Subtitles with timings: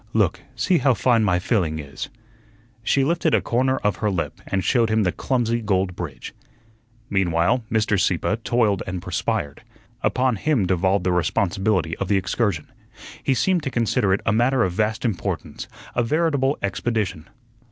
[0.13, 2.09] Look, see how fine my filling is."
[2.81, 6.33] She lifted a corner of her lip and showed him the clumsy gold bridge.
[7.07, 8.01] Meanwhile, Mr.
[8.01, 9.61] Sieppe toiled and perspired.
[10.01, 12.71] Upon him devolved the responsibility of the excursion.
[13.21, 17.29] He seemed to consider it a matter of vast importance, a veritable expedition.